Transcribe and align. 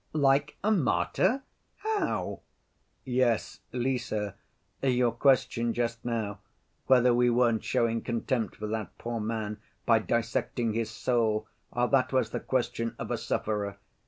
"Like 0.13 0.57
a 0.63 0.71
martyr? 0.71 1.43
How?" 1.77 2.39
"Yes, 3.05 3.59
Lise, 3.71 4.31
your 4.81 5.11
question 5.11 5.75
just 5.75 6.03
now: 6.03 6.39
whether 6.87 7.13
we 7.13 7.29
weren't 7.29 7.63
showing 7.63 8.01
contempt 8.01 8.55
for 8.55 8.65
that 8.65 8.97
poor 8.97 9.19
man 9.19 9.59
by 9.85 9.99
dissecting 9.99 10.73
his 10.73 10.89
soul—that 10.89 12.11
was 12.11 12.31
the 12.31 12.39
question 12.39 12.95
of 12.97 13.11
a 13.11 13.17
sufferer.... 13.19 13.77